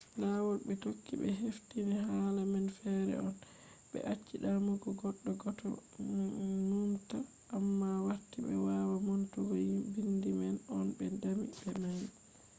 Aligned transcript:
lawol 0.21 0.57
be 0.65 0.73
tokki 0.83 1.13
be 1.21 1.29
hefti 1.41 1.77
hala 2.09 2.41
man 2.53 2.65
fere 2.79 3.15
on. 3.27 3.35
be 3.91 3.99
acci 4.13 4.35
damugo 4.43 4.89
goddo 5.01 5.29
goto 5.43 5.67
numta 6.67 7.17
amma 7.55 7.89
warti 8.05 8.37
be 8.45 8.53
wawa 8.65 8.95
numtugo 9.05 9.53
bindi 9.95 10.29
man 10.39 10.55
on 10.75 10.87
be 10.97 11.05
dami 11.21 11.45
be 11.59 11.69
mai 11.81 12.01